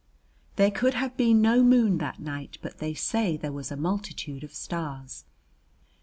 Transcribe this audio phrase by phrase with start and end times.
[0.55, 4.43] There could have been no moon that night, but they say there was a multitude
[4.43, 5.25] of stars.